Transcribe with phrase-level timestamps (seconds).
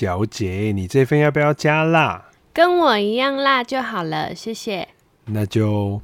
[0.00, 2.24] 小姐，你这份要不要加辣？
[2.54, 4.88] 跟我一样辣就好了，谢谢。
[5.26, 6.00] 那就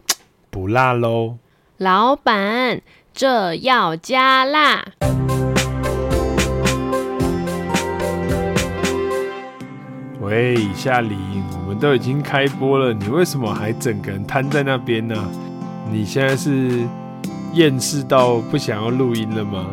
[0.51, 1.39] 不辣喽。
[1.79, 2.83] 老板，
[3.15, 4.85] 这要加辣。
[10.21, 11.19] 喂，夏琳，
[11.63, 15.17] 我们都已经开播了，你为什么还整个人瘫在那边呢？
[15.91, 16.87] 你现在是
[17.55, 19.67] 厌世到不想要录音了吗？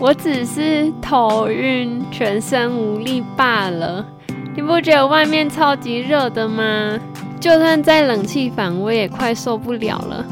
[0.00, 4.04] 我只是头晕、全身无力罢了。
[4.54, 6.98] 你不觉得外面超级热的吗？
[7.40, 10.24] 就算在冷气房，我也快受不了了。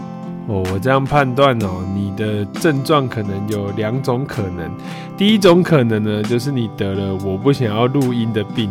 [0.46, 4.70] 哦，我这样判断哦，你的症状可能有两种可能。
[5.16, 8.70] 第一种可能呢，就是你得了我不想要录音的病。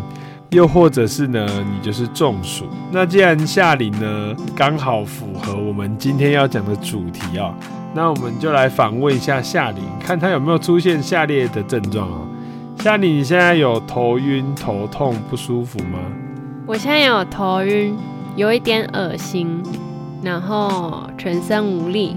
[0.55, 2.65] 又或者是呢，你就是中暑。
[2.89, 7.53] 那既然夏琳呢刚好符合我们今天要讲的主题啊，
[7.93, 12.21] 那我们就来访问一下夏琳，看她有没有出现下列的症状啊。
[12.79, 15.99] 夏琳，你现在有头晕、头痛不舒服吗？
[16.65, 17.93] 我现在有头晕，
[18.37, 19.61] 有一点恶心，
[20.23, 22.15] 然后全身无力。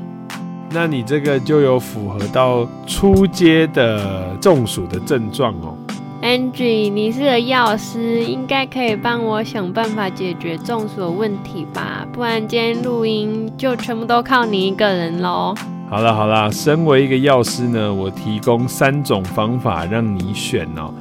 [0.71, 5.75] 那你这个就有符合到初阶的中暑的症状哦。
[6.21, 12.05] Angie，你是个药师，应该可以帮我想办法解决中暑的问题吧？
[12.13, 15.55] 不然今天录音就全部都靠你一个人喽。
[15.89, 20.93] 好了好了，身为一个药师呢，我提供三种方法让你选哦。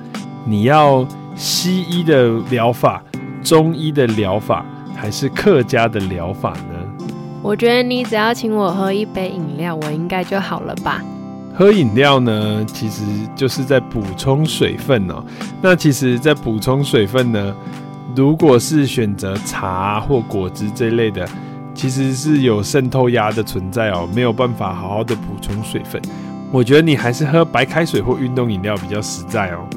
[0.46, 1.04] 你要
[1.36, 3.04] 西医的疗法、
[3.42, 4.64] 中医的疗法，
[4.96, 7.08] 还是客家的疗法呢？
[7.42, 11.02] 我觉得你只要请我喝一杯饮料，我应该就好了吧。
[11.58, 13.02] 喝饮料呢，其实
[13.36, 15.24] 就是在补充水分哦。
[15.60, 17.56] 那其实，在补充水分呢，
[18.16, 21.28] 如果是选择茶或果汁这一类的，
[21.74, 26.00] 其实是有渗透压的存在哦，没有办法好好的补充水分。
[26.52, 29.68] 我觉得你还是喝白开水或运动饮料比较实在哦。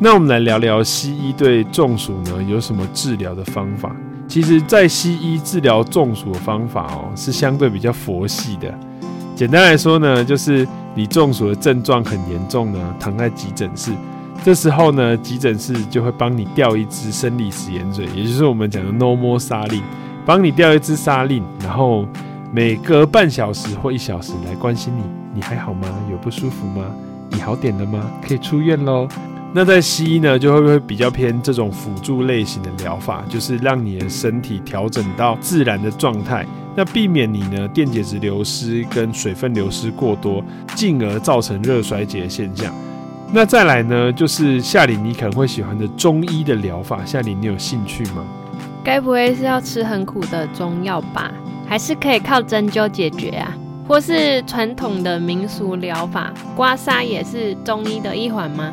[0.00, 3.94] 那我们来聊聊西医对中暑呢有什么治疗的方法？
[4.26, 8.76] 其实，在西医治疗中暑的方法哦，是相对比较佛系的。
[9.36, 10.66] 简单来说呢，就是
[10.98, 13.92] 你中暑的症状很严重呢，躺在急诊室，
[14.42, 19.80] 这时候呢，急诊室就会帮你吊一支生理食盐水，也就是我们讲的 No More 沙令
[20.26, 22.04] 帮你吊一支沙令然后
[22.52, 25.02] 每隔半小时或一小时来关心你，
[25.34, 25.86] 你还好吗？
[26.10, 26.84] 有不舒服吗？
[27.30, 28.02] 你好点了吗？
[28.26, 29.06] 可以出院喽。
[29.54, 36.46] 那在西医呢，就会不会比较偏这种辅助类型的疗法，就是让你的身体调整到自然的状态。
[36.76, 40.44] 那避免你呢电解质流失跟水分流失过多，
[40.76, 42.72] 进而造成热衰竭的现象。
[43.32, 48.24] 那再来呢，就是夏琳你可能会喜欢的中医的疗法，夏琳你有兴趣吗？
[48.84, 51.32] 该不会是要吃很苦的中药吧？
[51.66, 53.52] 还是可以靠针灸解决啊？
[53.88, 58.72] 或是传统的民俗疗法，刮痧也是中医的一环吗？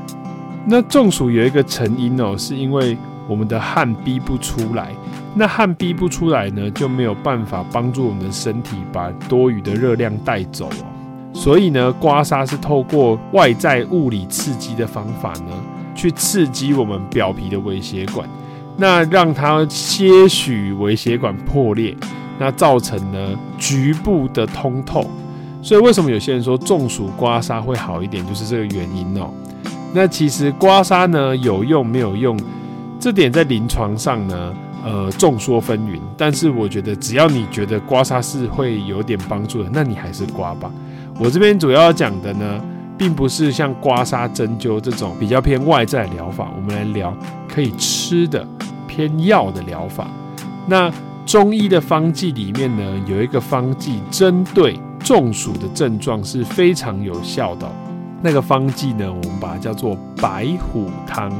[0.67, 4.91] 那中暑有一个成因哦，是因为我们的汗逼不出来。
[5.35, 10.85] 那汗逼不出来呢，就没有办法帮助我们的身体把多余的热量带走哦。
[11.33, 15.51] 所以呢，刮痧是透过外在物理刺激的方法呢，
[15.93, 18.27] 去刺激我们表皮的微血管，
[18.77, 21.93] 那让它些许微血管破裂，
[22.39, 25.05] 那造成呢局部的通透。
[25.61, 29.29] 所以为什么有些人说中暑刮痧会好一点，就是这个原因哦。
[29.95, 32.37] 那其实刮痧呢有用没有用，
[32.99, 34.53] 这点在临床上呢。
[34.87, 40.71] 呃，众说纷纭，但是我觉得只要你觉得刮痧是会有点帮助的，那你还是刮吧。
[41.19, 42.61] 我这边主要讲的呢，
[42.95, 47.11] 并不是像刮痧、针灸这种比较偏外在疗法，我们来聊
[47.51, 48.47] 可以吃的
[48.87, 50.07] 偏药的疗法。
[50.67, 50.91] 那
[51.25, 57.67] 中医的方剂里面呢，有一个方剂针对中暑的症状是非常有效的，
[58.21, 61.31] 那个方剂呢，我们把它叫做白虎汤。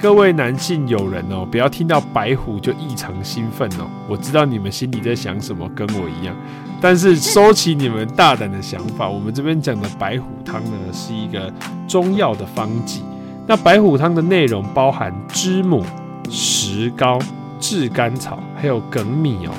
[0.00, 3.86] 各位男性友人哦，不要听到白虎就异常兴奋哦。
[4.08, 6.34] 我知道你们心里在想什么，跟我一样。
[6.80, 11.52] 但是 收起你们大胆的想法，我们这边讲的白虎汤呢，是一个
[11.86, 13.02] 中药的方剂。
[13.46, 15.84] 那白虎汤的内容包含知母、
[16.28, 17.18] 石膏、
[17.60, 19.52] 炙甘草，还有梗米哦。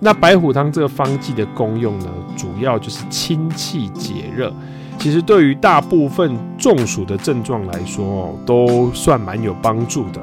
[0.00, 4.50] 那白虎汤这个方剂的功用呢，主要就是清气解热。
[5.02, 10.20] 其实对于大部分中暑的症状来说哦，都算蛮有帮助的。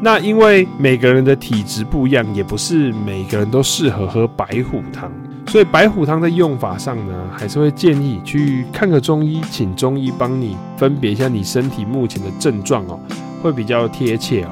[0.00, 5.08] 那因为每个人的体质不一样，也不是每个人都适合喝白虎汤，
[5.46, 12.98] 所以白虎汤在用法上呢，还是会建议去看个中医，请中医帮你分别一下你身体目前的症状哦，
[13.40, 14.50] 会比较贴切哦。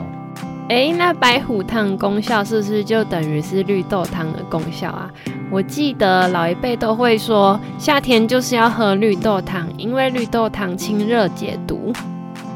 [0.69, 5.09] 哎，那白虎汤功效是不是就等于是绿豆汤的功效啊？
[5.49, 11.93] 我记得老一辈都会说，夏天就是要喝绿豆汤，因为绿豆汤清热解毒。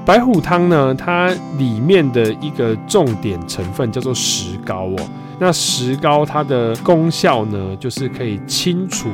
[0.04, 4.96] 白虎汤呢，它里面的一个重点成分叫做石膏哦。
[5.38, 9.08] 那石膏它的功效呢，就是可以清除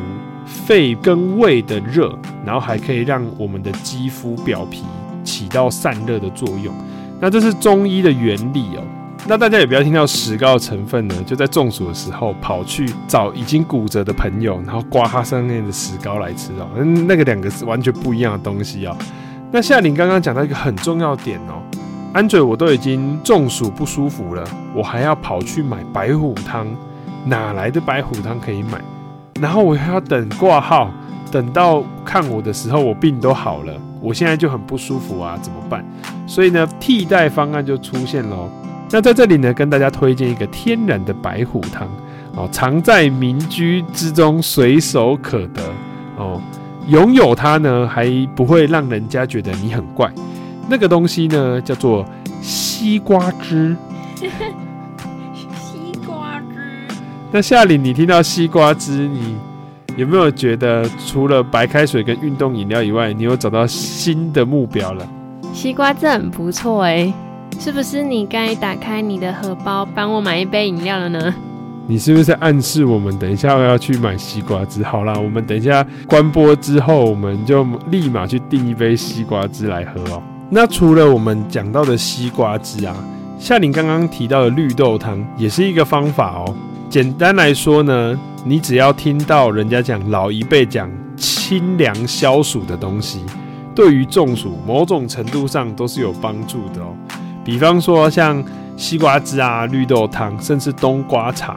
[0.46, 4.84] 肺跟胃的热，然后还可以让我们的肌肤表皮
[5.22, 6.74] 起到散热的作用。
[7.20, 8.82] 那这是中医的原理哦。
[9.28, 16.68] 那大家也不要听到石膏的成分呢，就在中暑的时候跑去找已经骨折的朋友，然后刮他上面的石膏来吃哦。
[16.76, 18.96] 嗯，那个两个是完全不一样的东西哦。
[19.50, 21.60] 那夏玲刚刚讲到一个很重要点哦，
[22.12, 26.66] 安嘴我都已经中暑不舒服了，我还要跑去买白虎汤，
[27.24, 28.80] 哪来的白虎汤可以买？
[29.40, 30.90] 然后我还要等挂号，
[31.32, 35.84] 等到看我的时候，我病都好了，我现在就很不舒服啊，怎么办？
[36.26, 38.48] 所以呢，替代方案就出现喽。
[38.90, 41.88] 那在这里呢，跟大家推荐一个天然的白虎汤
[42.34, 45.62] 哦，常在民居之中，随手可得
[46.16, 46.40] 哦。
[46.88, 50.08] 拥有它呢，还不会让人家觉得你很怪。
[50.68, 52.06] 那个东西呢，叫做
[52.40, 53.76] 西瓜汁。
[54.14, 54.32] 西
[56.06, 56.94] 瓜汁。
[57.32, 59.36] 那夏琳，你听到西瓜汁，你
[59.96, 65.08] 有没有觉得除了白开水跟运动饮料以外，你有找到新的目标了？
[65.54, 67.12] 西瓜汁很不错哎。
[67.58, 71.34] 是不是你该打开你的荷包帮我买一杯饮料了呢？
[71.86, 74.82] 你是不是在暗示我们等一下要去买西瓜汁？
[74.82, 80.22] 好啦，我们等一下关播之后，我们就立马去订一杯西瓜汁来喝哦。
[80.50, 82.94] 那除了我们讲到的西瓜汁啊，
[83.38, 86.54] 夏玲刚刚提到的绿豆汤也是一个方法哦。
[86.90, 93.20] 简单来说呢，你只要听到人家讲老一辈讲清凉消暑的东西，
[93.74, 96.94] 对于中暑某种程度上都是有帮助的哦。
[97.44, 98.40] 比方说像
[98.76, 101.56] 西瓜汁啊、绿豆汤，甚至冬瓜茶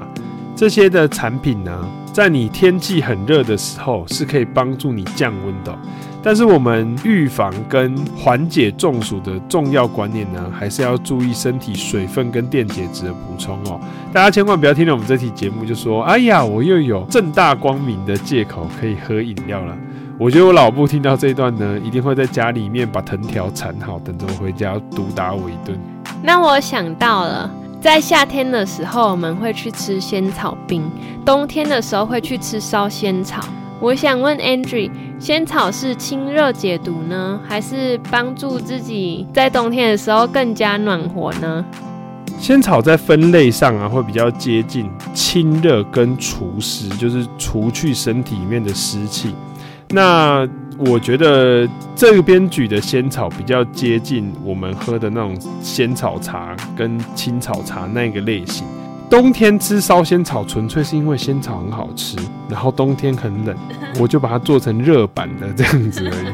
[0.59, 1.71] 这些的产品呢，
[2.11, 5.73] 在你天气很热的时候是可以帮助你降温的。
[6.21, 13.79] 但是我们预防跟缓解中暑的重要观念呢，还是要注意身体水分跟电解质的补充哦。
[14.11, 19.73] 大家千万不要听了我们这期节目就说：“哎呀，我又有正大光明的借口可以喝饮料了。”
[20.19, 25.79] 我觉得我老布听到这一段呢，一定会在家里面把藤条缠好，等着我回家毒打我一顿。
[26.21, 27.49] 那我想到了，
[27.81, 30.83] 在夏天的时候我们会去吃仙草冰，
[31.25, 33.41] 冬天的时候会去吃烧仙草。
[33.79, 41.63] 我想问 Andrew，仙草是清热解毒呢，还是帮助自己在冬天的时候更加暖和呢？
[42.37, 49.33] 仙草在分类上啊，会比较接近清热跟除湿，就是除去身体里面的湿气。
[49.91, 50.45] 那
[50.79, 58.65] 我觉得这边举的仙草比较接近我们喝的那种仙草茶跟青草茶那个类型。
[59.09, 62.15] 冬天吃烧仙草纯粹是因为仙草很好吃，
[62.47, 63.55] 然后冬天很冷，
[63.99, 66.33] 我就把它做成热版的这样子而已。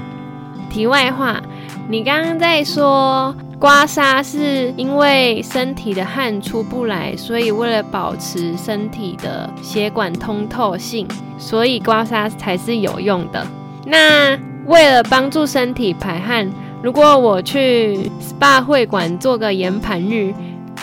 [0.69, 1.41] 题外话，
[1.88, 11.07] 你刚刚在说刮痧是因为身体的汗出不来，所以为了保持身体的血管通透性。
[11.38, 13.45] 所以刮痧才是有用的。
[13.85, 16.49] 那为了帮助身体排汗，
[16.81, 20.33] 如果我去 SPA 会馆做个岩盘浴，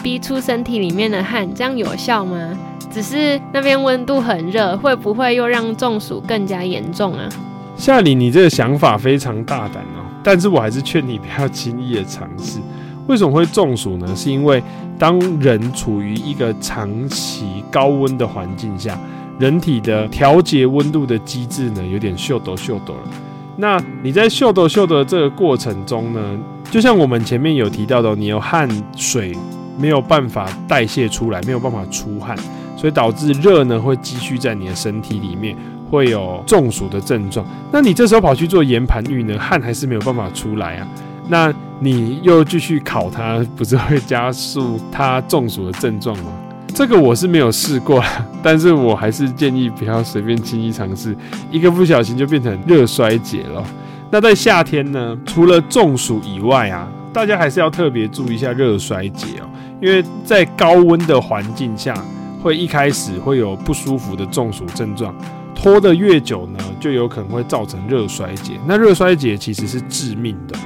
[0.03, 2.57] 逼出身体里面的汗，这样有效吗？
[2.91, 7.29] 只是那边温度很热，会不会又让中暑更加严重啊？
[7.77, 12.61] 夏琳，你这个想法非常大胆哦，但是我还是劝你不要轻易的尝试。
[13.09, 14.15] 为什么会中暑呢？
[14.15, 14.63] 是因为
[14.99, 18.97] 当人处于一个长期高温的环境下。
[19.43, 23.01] 人体的调节温度的机制呢，有点秀逗秀逗了。
[23.57, 26.39] 那你在秀逗秀逗的这个过程中呢，
[26.71, 29.37] 就像我们前面有提到的，你有汗水
[29.77, 32.37] 没有办法代谢出来，没有办法出汗，
[32.77, 35.57] 所以导致热呢会积蓄在你的身体里面，
[35.91, 37.45] 会有中暑的症状。
[37.73, 40.87] 那你这时候跑去做岩盘浴呢，汗还是没有办法出来啊。
[41.29, 46.31] 那你又继续烤它，不是会加速它中暑的症状吗？
[46.75, 48.03] 这个我是没有试过，
[48.43, 51.15] 但是我还是建议不要随便轻易尝试，
[51.51, 53.63] 一个不小心就变成热衰竭了。
[54.11, 59.49] 那在夏天呢，除了中暑以外啊，大家还是要特别注意一下热衰竭哦，
[59.81, 61.95] 因为在高温的环境下，
[62.43, 65.15] 会一开始会有不舒服的中暑症状，
[65.55, 68.55] 拖得越久呢，就有可能会造成热衰竭。
[68.67, 70.59] 那热衰竭其实是致命的。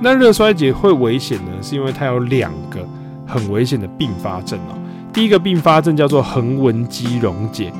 [0.00, 2.80] 那热衰竭会危险呢，是因为它有两个
[3.26, 4.76] 很危险的并发症哦。
[5.12, 7.72] 第一个并发症叫做横纹肌溶解。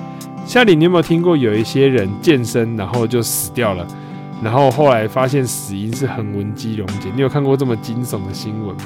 [0.44, 3.86] 夏琳，你有没有听过有一些人健身然后就死掉了，
[4.42, 7.08] 然后后来发现死因是横纹肌溶解？
[7.14, 8.82] 你有看过这么惊悚的新闻吗？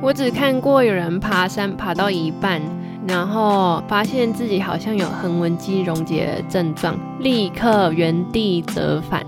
[0.00, 2.60] 我只看过有人爬山爬到一半，
[3.06, 9.24] 然后发现自己好像有横纹肌溶解的症状，立刻原地折返。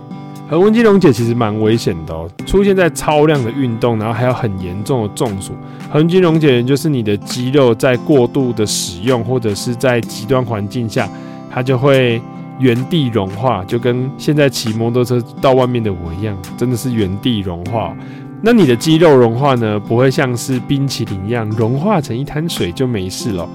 [0.50, 5.52] 横纹肌溶解其实蛮危险的哦，出现在超量的运动，然后还有很严重的中暑。
[5.88, 11.08] 横纹肌溶解就是你的肌肉在过度的使用，或者是在极端环境下，
[11.52, 12.20] 它就会
[12.58, 17.96] 原地融化，就跟现在骑摩托车到外面的我一样，真的是原地融化。
[18.42, 23.48] 那你的肌肉融化呢，不会像是冰淇淋一样融化成一滩水就没事了，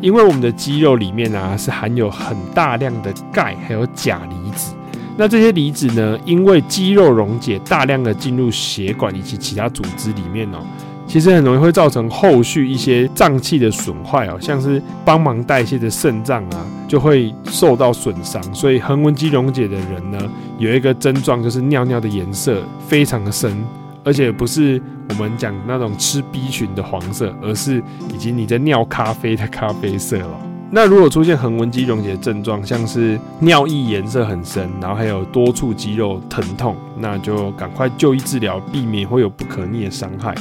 [0.00, 4.76] 因为我们的肌肉里面啊是含有很大量的钙还有钾离子。
[5.16, 10.58] 那这些离子呢，因为肌肉溶解，大量的进入血管以及其他组织里面哦，
[11.06, 18.42] 其实很容易会造成后续一些脏器的损坏哦，像是帮忙代谢的肾脏啊，就会受到损伤。
[18.52, 20.18] 所以横纹肌溶解的人呢，
[20.58, 23.56] 有一个症状就是尿尿的颜色非常的深，
[24.04, 27.82] 而且不是我们讲那种吃 B 群的黄色，而是
[28.12, 30.40] 已经你在尿咖啡的咖啡色了。
[30.70, 40.34] 那如果出现横纹肌溶解症状，像是尿液颜色很深，然后还有多处肌肉疼痛，那就赶快就医治疗，避免会有不可逆的伤害。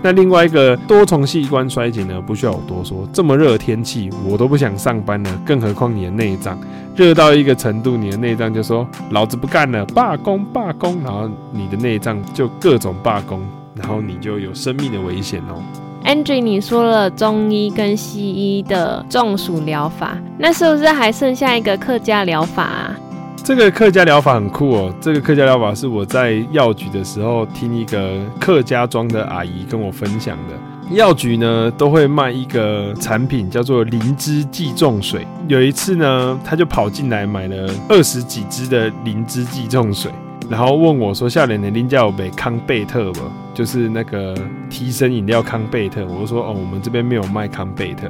[0.00, 6.58] 那另外一个多重器官衰竭呢，不需要我多说，这么热的天气我都不想上班了，更何况你的内脏
[6.96, 13.40] 热到一个程度，你的内脏就说老子不干了，罢工罢工，然后你的内脏就各种罢工，
[13.74, 15.62] 然后你就有生命的危险哦。
[16.04, 22.96] Angie，你说了中医跟西医的中暑疗法，那是不是还剩下一个客家疗法啊？
[23.44, 24.94] 这个客家疗法很酷哦。
[25.00, 30.94] 这个客家疗法是我在药局的时候听一个客家庄的阿姨跟我分享的。
[30.96, 35.26] 药局呢都会卖一个产品叫做灵芝济众水。
[35.48, 40.10] 有一次呢，他就跑进来买了二十几支的灵芝济众水。
[40.52, 43.20] 然后问我说：“笑脸的林家有杯康贝特不？
[43.54, 44.36] 就是那个
[44.68, 48.06] 提神饮料康贝特。”我就说：“哦，我们这边没有卖康贝特。”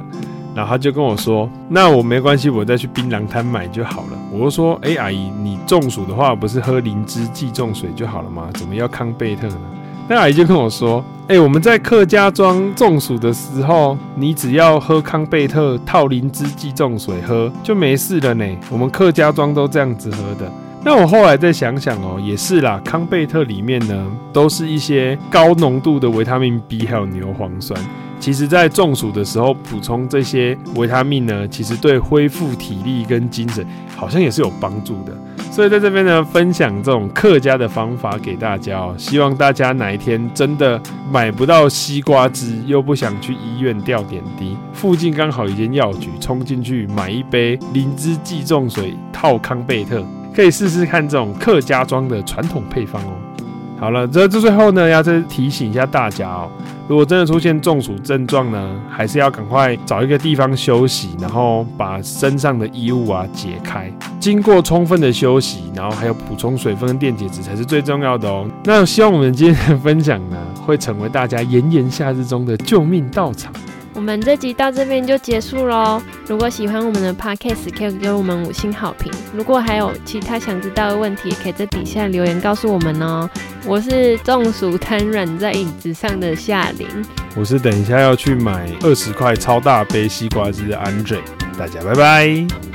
[0.53, 8.49] 然后他就跟我说：“那我没关系，我再去槟榔摊买就好了。”我就说：“哎，阿姨，你中暑的话，不是喝灵芝济中水就好了吗？
[8.55, 9.57] 怎么要康贝特呢？”
[10.09, 18.45] 那阿姨就跟我说：“哎，我们在客家庄中暑的时候，你只要喝康贝特套灵芝济中水喝就没事了呢。
[18.69, 20.51] 我们客家庄都这样子喝的。”
[20.85, 27.79] 那我后来再想想哦，也是啦，康贝特里面呢，都是一些高浓度的维他命 B 还有牛磺酸。
[28.19, 35.13] 其实，在中暑的时候补充这些维他命呢，其实对恢复体力跟精神好像也是有帮助的。
[35.51, 50.05] 所以在这边呢，分享这种客家的方法给大家哦，希望大家哪一天真的买不到西瓜汁，又不想去医院吊点滴，附近刚好一间药局，冲进去买一杯灵芝济众水套康贝特。
[50.35, 53.13] 可以试试看这种客家庄的传统配方哦。
[53.79, 56.49] 好了，这这最后呢，要再提醒一下大家哦，
[56.87, 68.47] 如果真的出现中暑症状呢，还是要赶快找一个地方休息，然后把身上的衣物啊解开，经过充分的休息，然后还有补充水分跟电解质才是最重要的哦。
[68.63, 73.49] 那希望我们今天的分享呢，会成为大家炎炎夏日中的救命稻草。
[73.93, 76.01] 我们这集到这边就结束喽。
[76.27, 79.11] 如果喜欢我们的 podcast，可以给我们五星好评。
[79.33, 83.29] 如果还有其他想知道的问题，也可以在底下留言告诉我们哦。
[83.65, 86.87] 我是中暑瘫软在椅子上的夏琳，
[87.35, 91.19] 我是等一下要去买二十块超大杯西瓜汁的 Andre。
[91.57, 92.72] 大家拜拜。